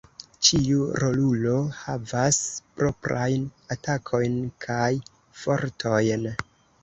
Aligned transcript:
Ĉiu 0.45 0.85
rolulo 1.01 1.51
havas 1.81 2.39
proprajn 2.79 3.45
atakojn 3.75 4.39
kaj 4.67 4.89
fortojn. 5.45 6.27